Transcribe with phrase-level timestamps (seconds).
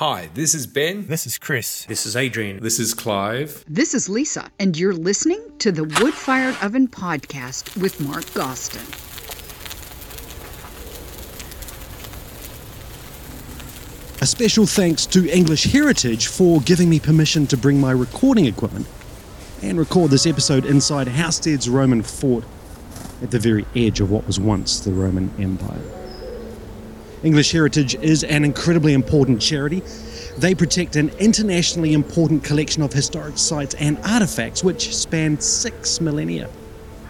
[0.00, 1.06] Hi, this is Ben.
[1.08, 1.84] This is Chris.
[1.84, 2.58] This is Adrian.
[2.62, 3.62] This is Clive.
[3.68, 8.80] This is Lisa, and you're listening to the Wood Fired Oven Podcast with Mark Gostin.
[14.22, 18.86] A special thanks to English Heritage for giving me permission to bring my recording equipment
[19.60, 22.44] and record this episode inside Housesteads Roman fort
[23.22, 25.99] at the very edge of what was once the Roman Empire.
[27.22, 29.82] English Heritage is an incredibly important charity.
[30.38, 36.48] They protect an internationally important collection of historic sites and artifacts which span six millennia,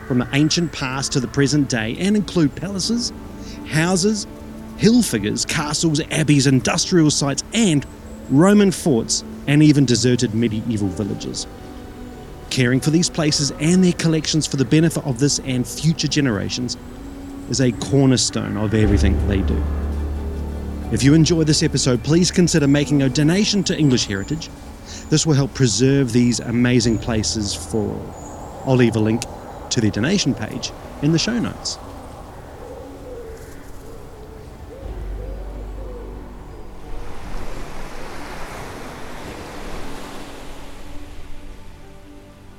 [0.09, 3.13] from the ancient past to the present day, and include palaces,
[3.69, 4.27] houses,
[4.79, 7.87] hill figures, castles, abbeys, industrial sites, and
[8.31, 11.47] Roman forts, and even deserted medieval villages.
[12.51, 16.77] Caring for these places and their collections for the benefit of this and future generations
[17.49, 19.63] is a cornerstone of everything they do.
[20.93, 24.51] If you enjoy this episode, please consider making a donation to English Heritage.
[25.09, 28.65] This will help preserve these amazing places for all.
[28.67, 29.23] I'll leave a link
[29.71, 31.79] to the donation page in the show notes.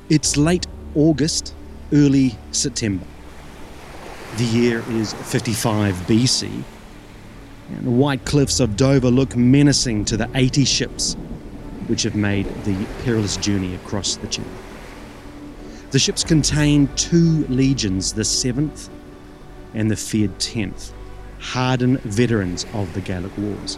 [0.09, 1.53] It's late August,
[1.91, 3.05] early September.
[4.37, 6.63] The year is 55 BC,
[7.77, 11.15] and the white cliffs of Dover look menacing to the 80 ships
[11.87, 14.51] which have made the perilous journey across the channel.
[15.91, 18.89] The ships contain two legions, the 7th
[19.73, 20.91] and the feared 10th,
[21.39, 23.77] hardened veterans of the Gallic Wars.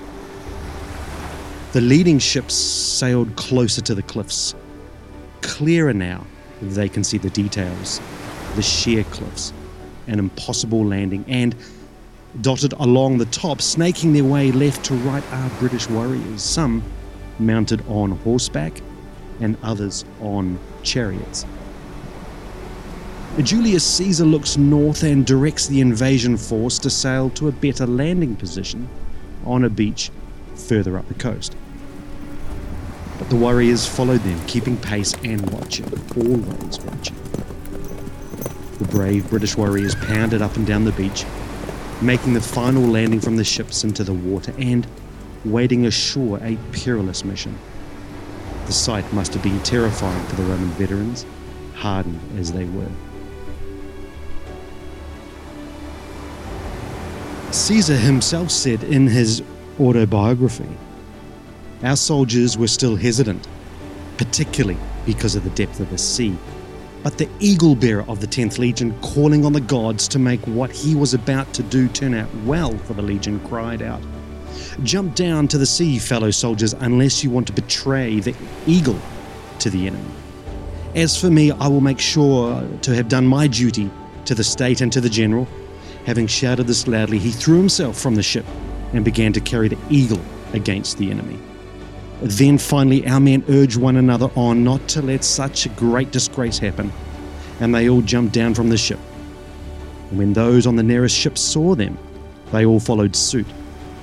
[1.71, 4.53] The leading ships sailed closer to the cliffs,
[5.41, 6.25] clearer now
[6.61, 7.99] they can see the details,
[8.55, 9.53] the sheer cliffs,
[10.07, 11.55] an impossible landing, and
[12.41, 16.83] dotted along the top, snaking their way left to right are British warriors, some
[17.39, 18.81] mounted on horseback
[19.39, 21.45] and others on chariots.
[23.41, 28.35] Julius Caesar looks north and directs the invasion force to sail to a better landing
[28.35, 28.87] position
[29.45, 30.11] on a beach
[30.55, 31.55] further up the coast.
[33.17, 35.85] But the warriors followed them, keeping pace and watching,
[36.15, 37.15] always watching.
[38.77, 41.25] The brave British warriors pounded up and down the beach,
[42.03, 44.85] making the final landing from the ships into the water and
[45.45, 47.57] wading ashore a perilous mission.
[48.65, 51.25] The sight must have been terrifying for the Roman veterans,
[51.75, 52.91] hardened as they were.
[57.51, 59.43] Caesar himself said in his
[59.79, 60.69] autobiography
[61.83, 63.47] our soldiers were still hesitant,
[64.17, 66.35] particularly because of the depth of the sea.
[67.03, 70.71] But the eagle bearer of the 10th Legion, calling on the gods to make what
[70.71, 74.01] he was about to do turn out well for the Legion, cried out,
[74.83, 78.33] Jump down to the sea, fellow soldiers, unless you want to betray the
[78.65, 78.99] eagle
[79.59, 80.09] to the enemy.
[80.95, 83.91] As for me, I will make sure to have done my duty
[84.25, 85.47] to the state and to the general.
[86.05, 88.45] Having shouted this loudly, he threw himself from the ship
[88.93, 90.21] and began to carry the eagle
[90.53, 91.39] against the enemy.
[92.21, 96.57] Then finally, our men urged one another on not to let such a great disgrace
[96.57, 96.91] happen,
[97.59, 98.99] and they all jumped down from the ship.
[100.09, 101.97] And when those on the nearest ship saw them,
[102.51, 103.47] they all followed suit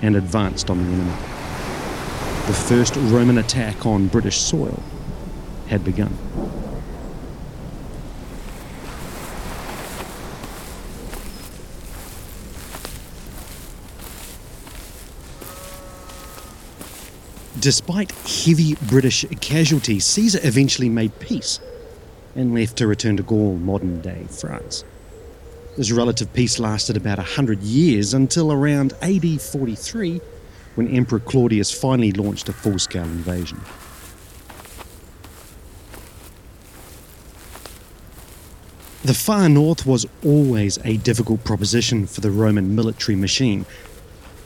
[0.02, 1.12] and advanced on the enemy.
[2.46, 4.82] The first Roman attack on British soil
[5.68, 6.16] had begun.
[17.60, 21.60] Despite heavy British casualties, Caesar eventually made peace
[22.34, 24.82] and left to return to Gaul, modern day France.
[25.76, 30.22] This relative peace lasted about 100 years until around AD 43
[30.76, 33.60] when Emperor Claudius finally launched a full scale invasion.
[39.04, 43.66] The far north was always a difficult proposition for the Roman military machine,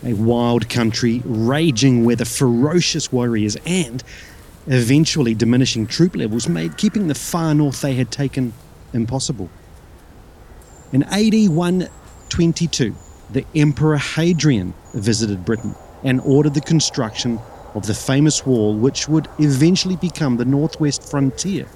[0.05, 4.05] a wild country raging where the ferocious warriors and
[4.67, 8.53] eventually diminishing troop levels made keeping the far north they had taken
[8.93, 9.51] impossible.
[10.93, 12.95] In AD 122,
[13.31, 17.39] the Emperor Hadrian visited Britain and ordered the construction
[17.75, 21.67] of the famous wall which would eventually become the northwest frontier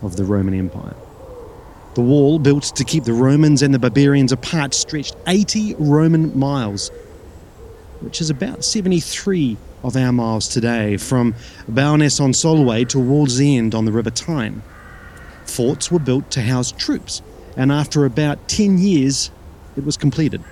[0.00, 0.96] of the Roman Empire.
[1.94, 6.90] The wall, built to keep the Romans and the barbarians apart, stretched 80 Roman miles
[8.02, 11.34] which is about 73 of our miles today, from
[11.68, 14.62] Bowness on Solway to Wallsend on the River Tyne.
[15.44, 17.22] Forts were built to house troops,
[17.56, 19.30] and after about 10 years,
[19.76, 20.42] it was completed.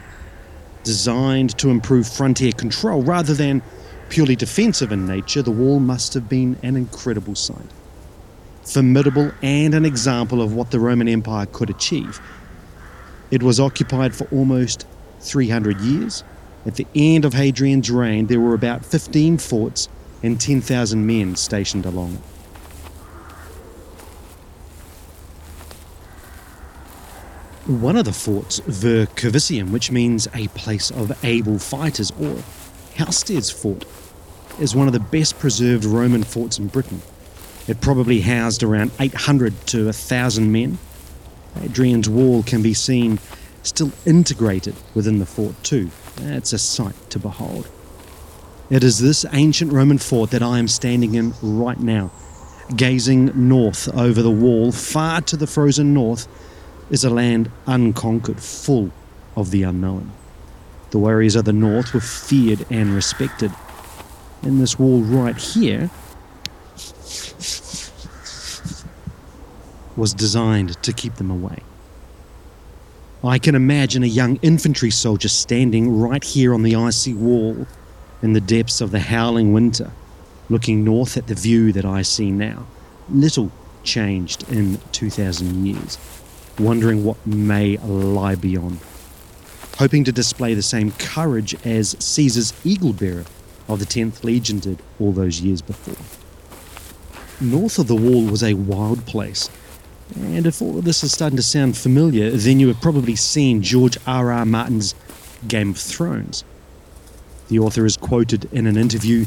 [0.82, 3.62] Designed to improve frontier control rather than
[4.08, 7.70] purely defensive in nature, the wall must have been an incredible sight.
[8.64, 12.20] Formidable and an example of what the Roman Empire could achieve.
[13.30, 14.86] It was occupied for almost
[15.20, 16.24] 300 years.
[16.66, 19.88] At the end of Hadrian's reign, there were about 15 forts
[20.22, 22.20] and 10,000 men stationed along it.
[27.66, 32.42] One of the forts, Vercovicium, which means a place of able fighters, or
[32.96, 33.84] Housesteads Fort,
[34.58, 37.00] is one of the best preserved Roman forts in Britain.
[37.68, 40.78] It probably housed around 800 to 1,000 men.
[41.54, 43.18] Hadrian's Wall can be seen
[43.62, 45.90] still integrated within the fort, too.
[46.18, 47.68] It's a sight to behold.
[48.68, 52.10] It is this ancient Roman fort that I am standing in right now,
[52.76, 56.28] gazing north over the wall, far to the frozen north
[56.90, 58.90] is a land unconquered, full
[59.36, 60.12] of the unknown.
[60.90, 63.52] The warriors of the north were feared and respected.
[64.42, 65.90] And this wall right here
[69.96, 71.58] was designed to keep them away.
[73.22, 77.66] I can imagine a young infantry soldier standing right here on the icy wall
[78.22, 79.90] in the depths of the howling winter,
[80.48, 82.66] looking north at the view that I see now.
[83.10, 83.52] Little
[83.82, 85.98] changed in 2,000 years
[86.60, 88.78] wondering what may lie beyond,
[89.78, 93.24] hoping to display the same courage as Caesar's eagle bearer
[93.68, 95.96] of the 10th Legion did all those years before.
[97.40, 99.48] North of the wall was a wild place,
[100.16, 103.62] and if all of this is starting to sound familiar, then you have probably seen
[103.62, 104.32] George R.
[104.32, 104.44] R.
[104.44, 104.94] Martin's
[105.46, 106.44] Game of Thrones.
[107.48, 109.26] The author is quoted in an interview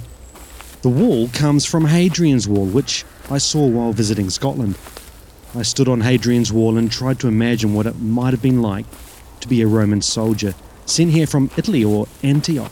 [0.82, 4.78] The wall comes from Hadrian's Wall, which I saw while visiting Scotland.
[5.56, 8.86] I stood on Hadrian's Wall and tried to imagine what it might have been like
[9.42, 10.54] to be a Roman soldier
[10.86, 12.72] sent here from Italy or Antioch,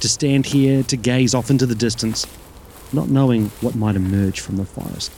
[0.00, 2.26] to stand here to gaze off into the distance,
[2.92, 5.10] not knowing what might emerge from the forest.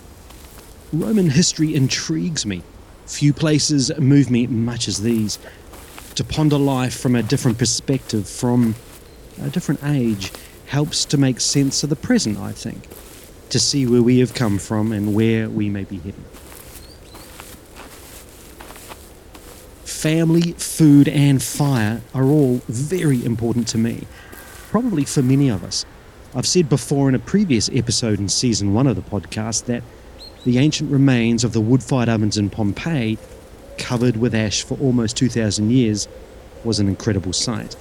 [0.93, 2.63] Roman history intrigues me.
[3.07, 5.39] Few places move me much as these.
[6.15, 8.75] To ponder life from a different perspective, from
[9.41, 10.33] a different age,
[10.67, 12.89] helps to make sense of the present, I think.
[13.51, 16.25] To see where we have come from and where we may be heading.
[19.99, 24.07] family, food, and fire are all very important to me,
[24.71, 25.85] probably for many of us.
[26.37, 29.83] I've said before in a previous episode in season one of the podcast that
[30.45, 33.19] the ancient remains of the wood fired ovens in Pompeii,
[33.77, 36.09] covered with ash for almost 2,000 years,
[36.65, 37.77] was an incredible sight.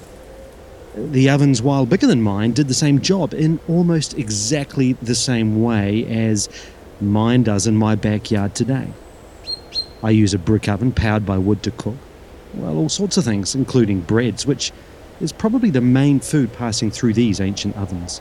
[0.96, 5.62] The ovens, while bigger than mine, did the same job in almost exactly the same
[5.62, 6.48] way as
[7.00, 8.88] mine does in my backyard today.
[10.02, 11.96] I use a brick oven powered by wood to cook
[12.54, 14.72] well, all sorts of things, including breads, which
[15.20, 18.20] is probably the main food passing through these ancient ovens.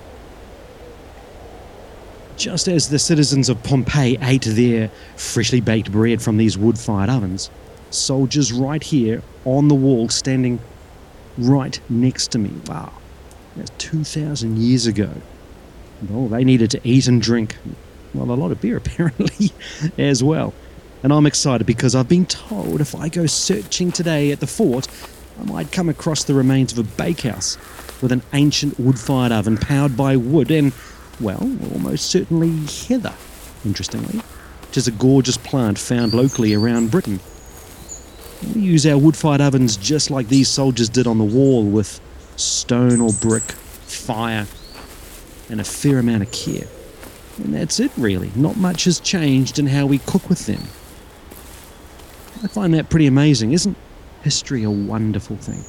[2.37, 7.09] Just as the citizens of Pompeii ate their freshly baked bread from these wood fired
[7.09, 7.49] ovens,
[7.89, 10.59] soldiers right here on the wall standing
[11.39, 12.51] right next to me.
[12.67, 12.93] Wow,
[13.55, 15.09] that's 2,000 years ago.
[16.11, 17.57] Oh, they needed to eat and drink.
[18.13, 19.51] Well, a lot of beer apparently
[19.97, 20.53] as well.
[21.01, 24.87] And I'm excited because I've been told if I go searching today at the fort,
[25.39, 27.57] I might come across the remains of a bakehouse
[27.99, 30.71] with an ancient wood fired oven powered by wood and,
[31.19, 31.41] well,
[31.73, 33.13] almost certainly heather,
[33.65, 34.19] interestingly,
[34.67, 37.19] which is a gorgeous plant found locally around Britain.
[38.53, 41.99] We use our wood fired ovens just like these soldiers did on the wall with
[42.35, 44.45] stone or brick, fire,
[45.49, 46.67] and a fair amount of care.
[47.37, 48.31] And that's it, really.
[48.35, 50.61] Not much has changed in how we cook with them.
[52.43, 53.53] I find that pretty amazing.
[53.53, 53.77] Isn't
[54.21, 55.63] history a wonderful thing?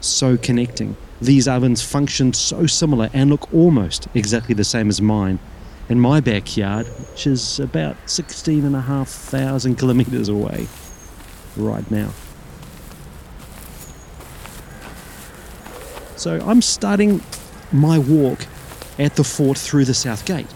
[0.00, 0.96] So connecting.
[1.20, 5.38] These ovens function so similar and look almost exactly the same as mine
[5.88, 10.66] in my backyard, which is about 16,500 kilometres away
[11.56, 12.10] right now.
[16.16, 17.22] So I'm starting
[17.72, 18.46] my walk
[18.98, 20.46] at the fort through the south gate.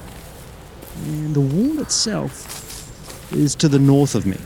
[1.05, 4.38] And the wall itself is to the north of me.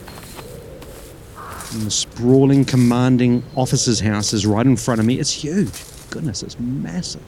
[1.73, 5.19] And the sprawling, commanding officer's house is right in front of me.
[5.19, 5.73] It's huge.
[6.13, 7.23] Goodness, it's massive.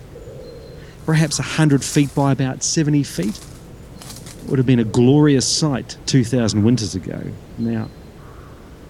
[1.07, 3.39] Perhaps 100 feet by about 70 feet.
[3.39, 7.23] It would have been a glorious sight 2,000 winters ago.
[7.57, 7.89] Now,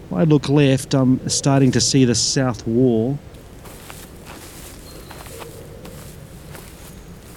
[0.06, 3.20] if I look left, I'm starting to see the south wall.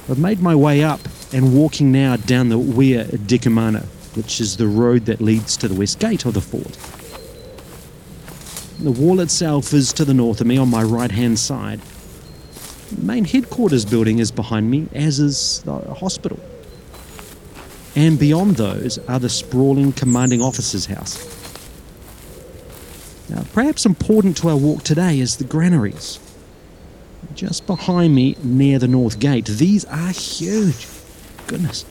[0.09, 3.85] I've made my way up and walking now down the Via Decumana,
[4.15, 6.75] which is the road that leads to the west gate of the fort.
[8.83, 11.81] The wall itself is to the north of me on my right hand side.
[12.95, 16.39] Main headquarters building is behind me, as is the hospital.
[17.95, 21.17] And beyond those are the sprawling commanding officer's house.
[23.29, 26.19] Now, perhaps important to our walk today is the granaries.
[27.33, 30.87] Just behind me, near the north gate, these are huge.
[31.47, 31.85] Goodness.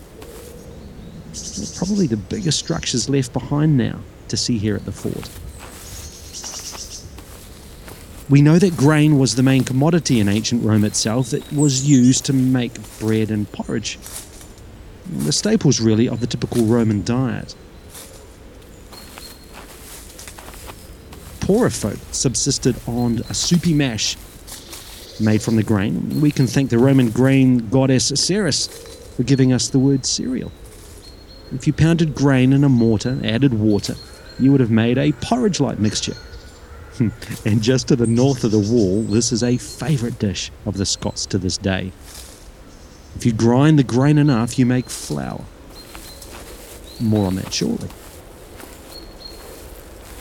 [1.35, 5.29] They're probably the biggest structures left behind now to see here at the fort.
[8.29, 12.25] We know that grain was the main commodity in ancient Rome itself that was used
[12.27, 13.99] to make bread and porridge.
[15.09, 17.55] The staples, really, of the typical Roman diet.
[21.39, 24.17] Poorer folk subsisted on a soupy mash
[25.21, 26.21] made from the grain.
[26.21, 28.67] We can thank the Roman grain goddess Ceres
[29.17, 30.51] for giving us the word cereal.
[31.53, 33.95] If you pounded grain in a mortar, added water,
[34.41, 36.17] you would have made a porridge like mixture.
[37.45, 40.87] and just to the north of the wall, this is a favourite dish of the
[40.87, 41.93] Scots to this day.
[43.17, 45.45] If you grind the grain enough, you make flour.
[47.01, 47.89] More on that shortly.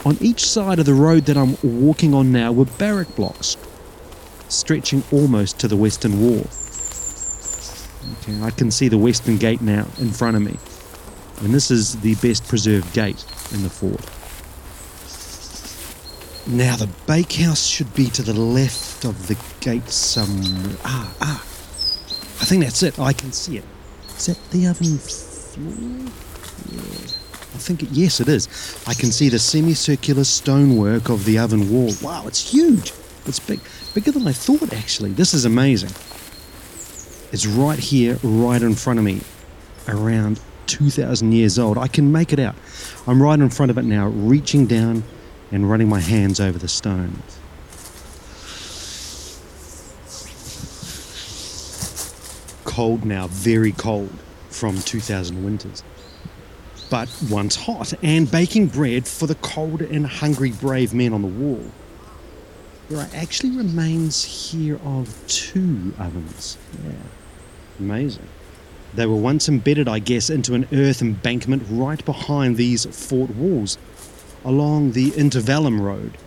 [0.06, 3.58] On each side of the road that I'm walking on now were barrack blocks,
[4.50, 6.48] stretching almost to the western wall.
[8.22, 10.58] Okay, I can see the western gate now in front of me,
[11.44, 14.06] and this is the best preserved gate in the fort.
[16.48, 20.78] Now the bakehouse should be to the left of the gate somewhere.
[20.86, 21.42] Ah, ah.
[22.40, 23.00] I think that's it.
[23.00, 23.64] I can see it.
[24.16, 26.12] Is that the oven floor?
[26.72, 27.16] Yeah.
[27.56, 28.48] I think it, yes, it is.
[28.86, 31.92] I can see the semicircular stonework of the oven wall.
[32.04, 32.94] Wow, it's huge.
[33.26, 33.60] It's big,
[33.96, 34.72] bigger than I thought.
[34.72, 35.90] Actually, this is amazing.
[37.32, 39.22] It's right here, right in front of me,
[39.88, 41.80] around 2,000 years old.
[41.80, 42.56] I can make it out.
[43.08, 45.04] I'm right in front of it now, reaching down
[45.56, 47.40] and running my hands over the stones.
[52.66, 54.14] Cold now, very cold
[54.50, 55.82] from 2000 winters.
[56.90, 61.30] But once hot and baking bread for the cold and hungry brave men on the
[61.30, 61.72] wall.
[62.90, 66.58] There are actually remains here of two ovens.
[66.84, 66.92] Yeah,
[67.80, 68.28] amazing.
[68.94, 73.78] They were once embedded, I guess, into an earth embankment right behind these fort walls
[74.46, 76.18] along the Intervallum Road,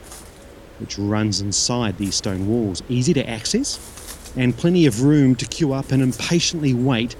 [0.80, 2.82] which runs inside these stone walls.
[2.88, 3.78] Easy to access,
[4.37, 7.14] and plenty of room to queue up and impatiently wait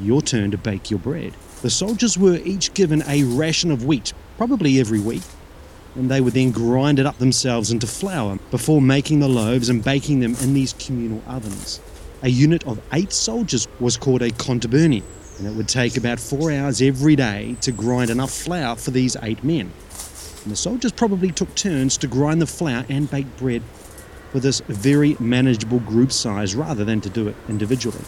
[0.00, 1.34] your turn to bake your bread.
[1.62, 5.22] The soldiers were each given a ration of wheat, probably every week,
[5.96, 9.82] and they would then grind it up themselves into flour before making the loaves and
[9.82, 11.80] baking them in these communal ovens.
[12.22, 15.02] A unit of eight soldiers was called a contuberni,
[15.38, 19.16] and it would take about four hours every day to grind enough flour for these
[19.22, 19.72] eight men
[20.44, 23.62] and the soldiers probably took turns to grind the flour and bake bread
[24.30, 28.04] for this very manageable group size rather than to do it individually.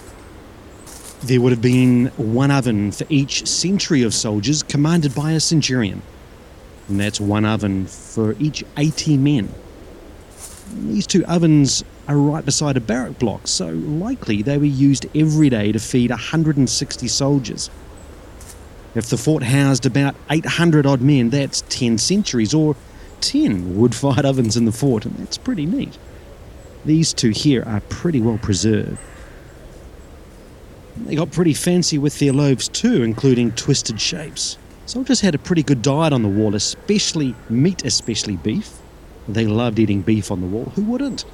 [1.22, 6.02] There would have been one oven for each century of soldiers commanded by a centurion,
[6.88, 9.48] and that's one oven for each 80 men.
[10.74, 15.48] These two ovens are right beside a barrack block, so likely they were used every
[15.48, 17.70] day to feed 160 soldiers.
[18.96, 22.76] If the fort housed about 800 odd men, that's 10 centuries or
[23.20, 25.98] 10 wood fired ovens in the fort, and that's pretty neat.
[26.86, 28.98] These two here are pretty well preserved.
[30.96, 34.56] They got pretty fancy with their loaves too, including twisted shapes.
[34.86, 38.78] Soldiers had a pretty good diet on the wall, especially meat, especially beef.
[39.28, 40.72] They loved eating beef on the wall.
[40.74, 41.26] Who wouldn't?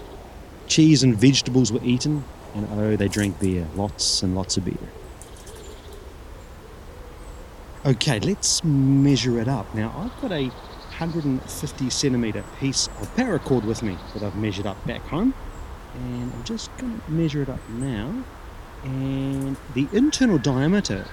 [0.67, 2.25] Cheese and vegetables were eaten,
[2.57, 4.89] and oh, they drank beer, lots and lots of beer.
[7.85, 9.75] Okay, let's measure it up.
[9.75, 14.87] Now, I've got a 150 centimetre piece of paracord with me that I've measured up
[14.87, 15.35] back home.
[15.95, 18.23] And I'm just going to measure it up now.
[18.85, 21.05] And the internal diameter,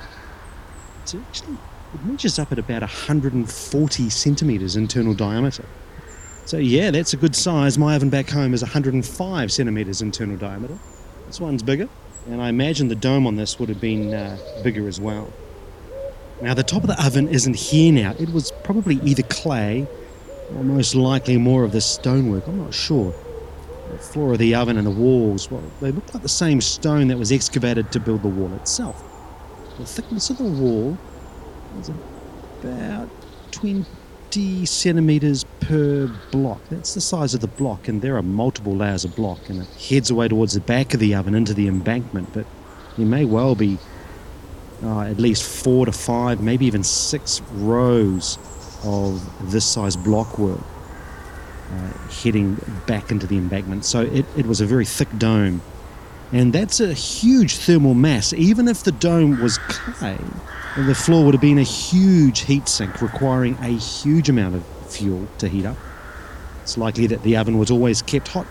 [1.02, 1.58] it's actually,
[1.96, 5.66] it measures up at about 140 centimetres internal diameter.
[6.46, 7.80] So yeah, that's a good size.
[7.80, 10.78] My oven back home is 105 centimetres internal diameter.
[11.26, 11.90] This one's bigger.
[12.28, 15.34] And I imagine the dome on this would have been uh, bigger as well.
[16.42, 18.16] Now, the top of the oven isn't here now.
[18.18, 19.88] It was probably either clay
[20.56, 22.48] or most likely more of the stonework.
[22.48, 23.14] I'm not sure.
[23.92, 27.08] The floor of the oven and the walls, well, they look like the same stone
[27.10, 29.04] that was excavated to build the wall itself.
[29.80, 30.98] The thickness of the wall
[31.80, 31.90] is
[32.62, 33.10] about
[33.52, 36.62] 20 centimetres per block.
[36.70, 39.68] That's the size of the block, and there are multiple layers of block, and it
[39.90, 42.46] heads away towards the back of the oven into the embankment, but
[42.96, 43.78] there may well be
[44.84, 48.38] uh, at least four to five, maybe even six rows
[48.84, 50.62] of this size blockwork
[51.72, 51.92] uh,
[52.24, 52.58] heading
[52.88, 53.86] back into the embankment.
[53.86, 55.62] So it, it was a very thick dome
[56.32, 58.34] And that's a huge thermal mass.
[58.34, 60.20] Even if the dome was clay,
[60.78, 65.28] the floor would have been a huge heat sink requiring a huge amount of fuel
[65.40, 65.78] to heat up.
[66.62, 68.46] It's likely that the oven was always kept hot.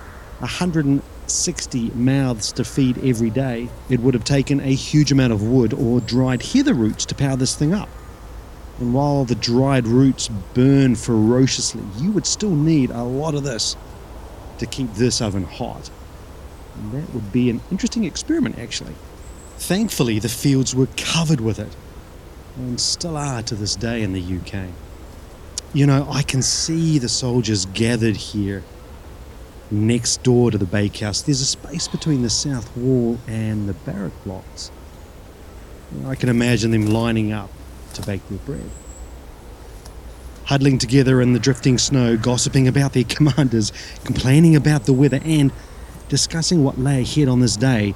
[1.28, 3.68] 160 mouths to feed every day.
[3.90, 7.36] It would have taken a huge amount of wood or dried heather roots to power
[7.36, 7.90] this thing up.
[8.78, 13.76] And while the dried roots burn ferociously, you would still need a lot of this
[14.56, 15.90] to keep this oven hot.
[16.76, 18.94] And that would be an interesting experiment, actually.
[19.58, 21.76] Thankfully, the fields were covered with it,
[22.56, 24.68] and still are to this day in the UK.
[25.74, 28.62] You know, I can see the soldiers gathered here
[29.70, 31.22] next door to the bakehouse.
[31.22, 34.70] There's a space between the south wall and the barrack blocks.
[36.06, 37.50] I can imagine them lining up
[37.94, 38.70] to bake their bread.
[40.44, 43.72] Huddling together in the drifting snow, gossiping about their commanders,
[44.04, 45.52] complaining about the weather, and
[46.08, 47.94] discussing what lay ahead on this day.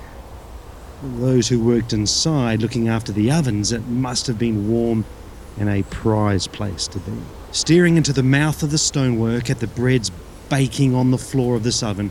[1.03, 5.05] Those who worked inside looking after the ovens, it must have been warm
[5.59, 7.13] and a prized place to be.
[7.51, 10.11] Staring into the mouth of the stonework at the breads
[10.53, 12.11] baking on the floor of this oven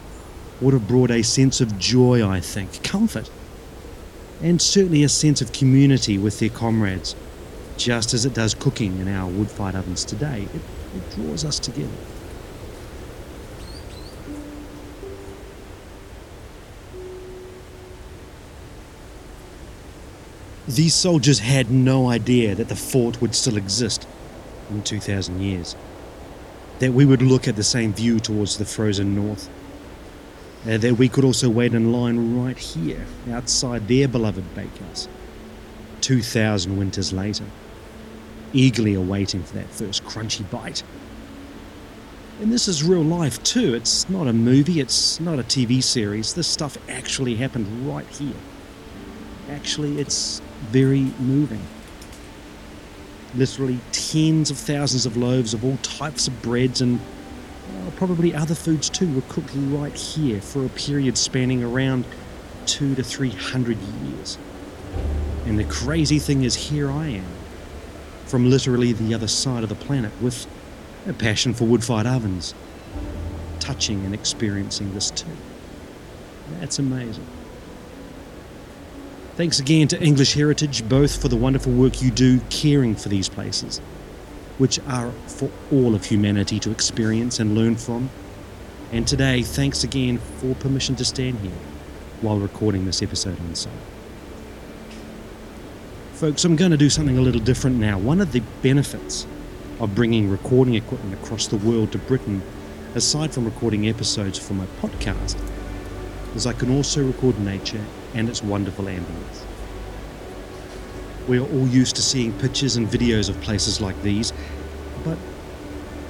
[0.59, 3.29] would have brought a sense of joy, I think, comfort,
[4.41, 7.15] and certainly a sense of community with their comrades,
[7.77, 10.47] just as it does cooking in our wood fired ovens today.
[10.55, 10.61] It,
[10.95, 11.91] it draws us together.
[20.67, 24.07] These soldiers had no idea that the fort would still exist
[24.71, 25.75] in 2,000 years.
[26.81, 29.47] That we would look at the same view towards the frozen north.
[30.67, 35.07] Uh, that we could also wait in line right here, outside their beloved bakehouse.
[36.01, 37.45] 2,000 winters later,
[38.51, 40.81] eagerly awaiting for that first crunchy bite.
[42.39, 43.75] And this is real life too.
[43.75, 46.33] It's not a movie, it's not a TV series.
[46.33, 48.41] This stuff actually happened right here.
[49.51, 51.61] Actually, it's very moving.
[53.33, 58.55] Literally tens of thousands of loaves of all types of breads and uh, probably other
[58.55, 62.05] foods too were cooked right here for a period spanning around
[62.65, 64.37] two to three hundred years.
[65.45, 67.25] And the crazy thing is, here I am,
[68.25, 70.45] from literally the other side of the planet, with
[71.07, 72.53] a passion for wood fired ovens,
[73.59, 75.25] touching and experiencing this too.
[76.59, 77.25] That's amazing.
[79.41, 83.27] Thanks again to English Heritage, both for the wonderful work you do caring for these
[83.27, 83.79] places,
[84.59, 88.11] which are for all of humanity to experience and learn from.
[88.91, 91.57] And today, thanks again for permission to stand here
[92.21, 93.73] while recording this episode on site.
[96.13, 97.97] Folks, I'm going to do something a little different now.
[97.97, 99.25] One of the benefits
[99.79, 102.43] of bringing recording equipment across the world to Britain,
[102.93, 105.35] aside from recording episodes for my podcast,
[106.35, 109.45] is I can also record nature and its wonderful ambience.
[111.27, 114.33] We are all used to seeing pictures and videos of places like these,
[115.03, 115.17] but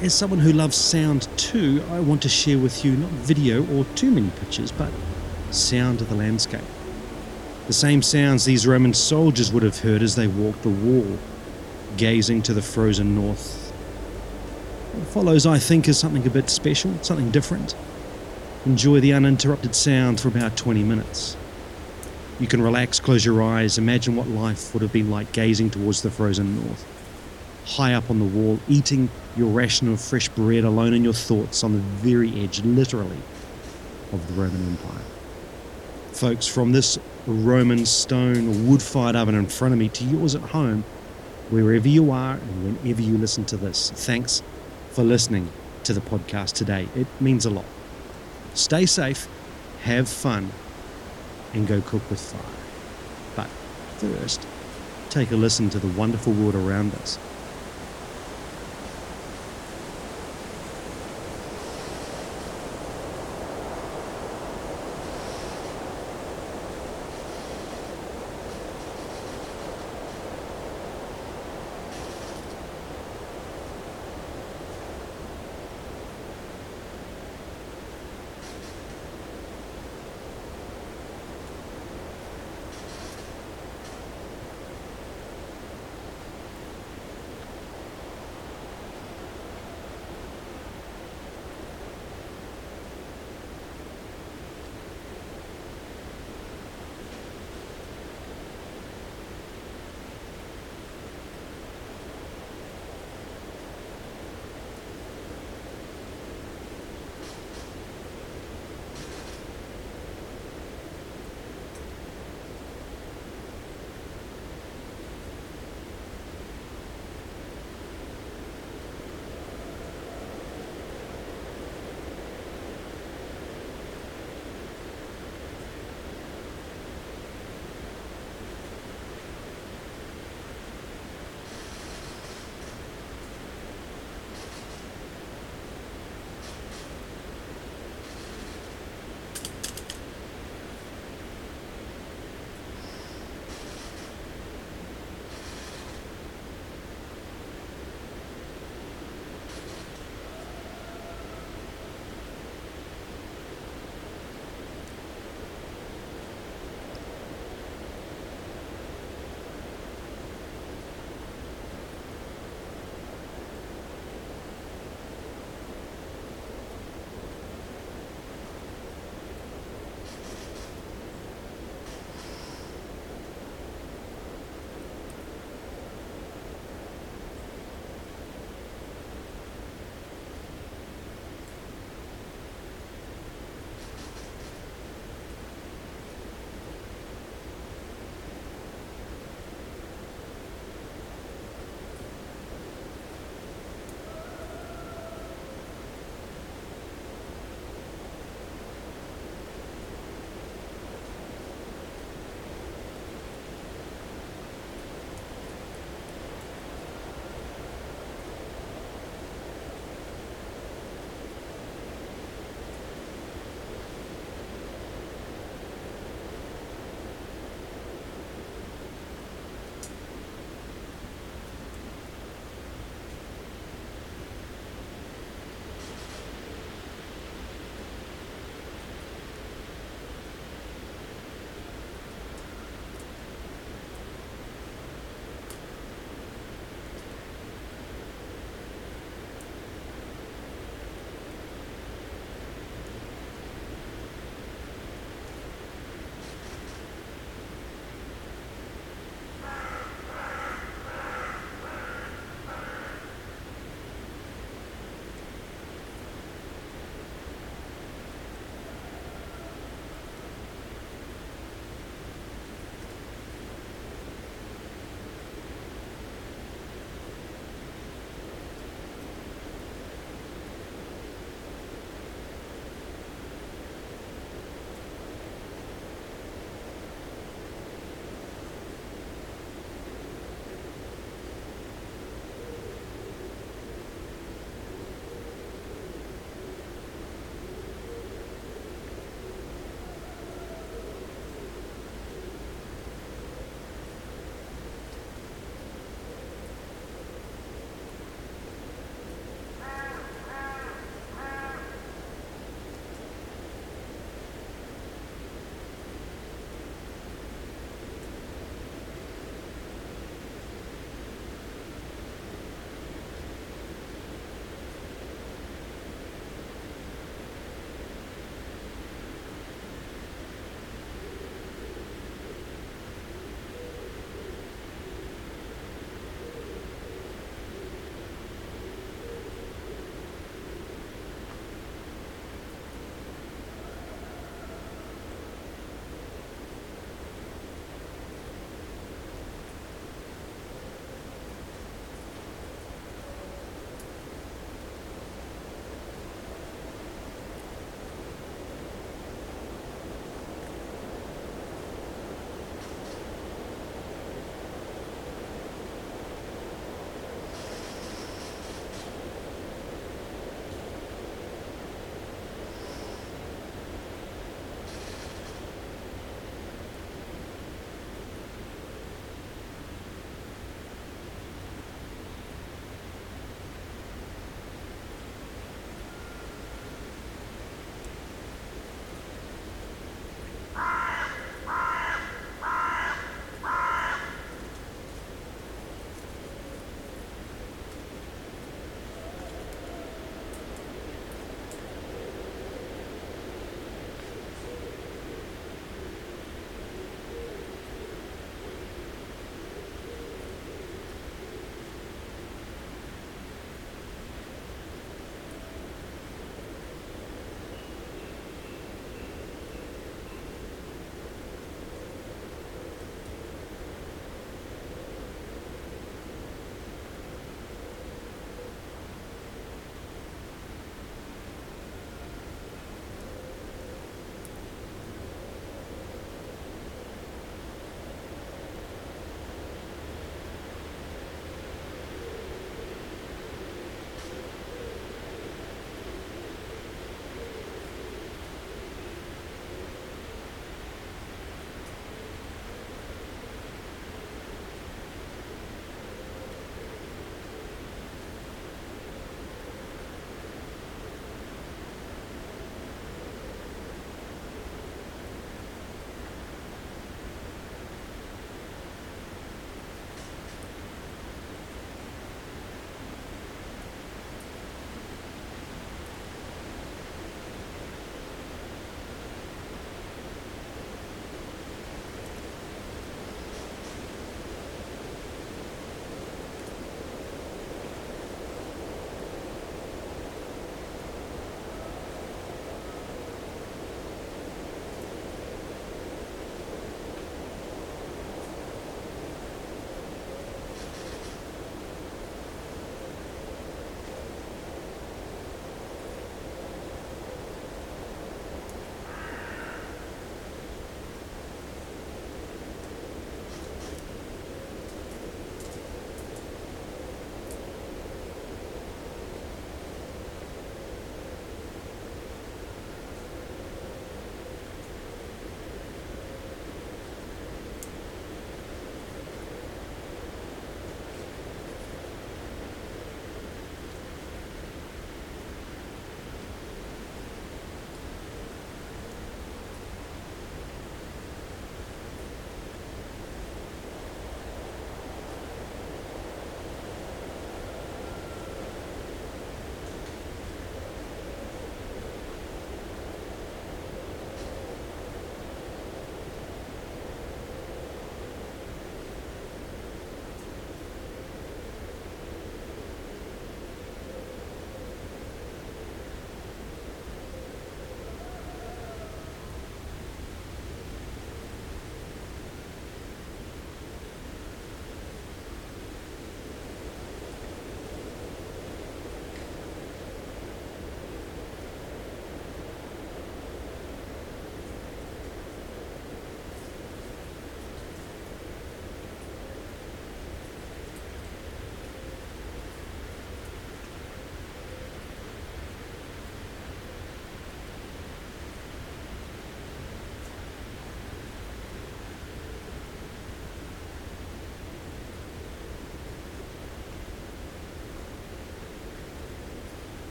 [0.00, 3.84] as someone who loves sound too, I want to share with you not video or
[3.94, 4.92] too many pictures, but
[5.50, 6.64] sound of the landscape.
[7.66, 11.18] The same sounds these Roman soldiers would have heard as they walked the wall,
[11.96, 13.70] gazing to the frozen north.
[14.92, 17.74] What follows, I think, is something a bit special, something different.
[18.66, 21.36] Enjoy the uninterrupted sound for about 20 minutes.
[22.40, 26.02] You can relax, close your eyes, imagine what life would have been like gazing towards
[26.02, 26.84] the frozen north.
[27.64, 31.62] High up on the wall, eating your ration of fresh bread alone in your thoughts
[31.62, 33.18] on the very edge, literally,
[34.12, 35.02] of the Roman Empire.
[36.12, 40.42] Folks, from this Roman stone wood fired oven in front of me to yours at
[40.42, 40.82] home,
[41.50, 44.42] wherever you are and whenever you listen to this, thanks
[44.90, 45.50] for listening
[45.84, 46.88] to the podcast today.
[46.96, 47.64] It means a lot.
[48.54, 49.28] Stay safe,
[49.82, 50.50] have fun,
[51.54, 52.40] and go cook with fire.
[53.36, 53.48] But
[53.98, 54.46] first,
[55.08, 57.18] take a listen to the wonderful world around us